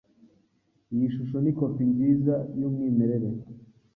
[0.93, 3.27] Iyi shusho ni kopi nziza yumwimerere.